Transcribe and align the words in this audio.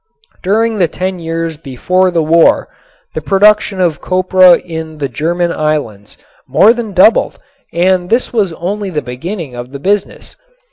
During 0.41 0.79
the 0.79 0.87
ten 0.87 1.19
years 1.19 1.57
before 1.57 2.09
the 2.09 2.23
war, 2.23 2.69
the 3.13 3.21
production 3.21 3.79
of 3.79 4.01
copra 4.01 4.57
in 4.57 4.97
the 4.97 5.07
German 5.07 5.51
islands 5.51 6.17
more 6.47 6.73
than 6.73 6.93
doubled 6.93 7.37
and 7.71 8.09
this 8.09 8.33
was 8.33 8.51
only 8.53 8.89
the 8.89 9.03
beginning 9.03 9.53
of 9.53 9.71
the 9.71 9.79
business. 9.79 10.37